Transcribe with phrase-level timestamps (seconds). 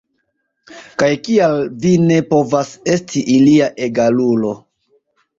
[1.01, 1.51] Kaj kial
[1.83, 4.55] vi ne povas esti ilia egalulo?